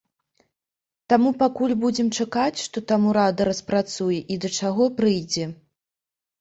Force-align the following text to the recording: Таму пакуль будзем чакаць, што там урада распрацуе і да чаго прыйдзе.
Таму 1.13 1.29
пакуль 1.43 1.75
будзем 1.83 2.09
чакаць, 2.25 2.59
што 2.65 2.77
там 2.93 3.07
урада 3.11 3.49
распрацуе 3.53 4.19
і 4.23 4.35
да 4.47 4.55
чаго 4.59 4.83
прыйдзе. 4.99 5.45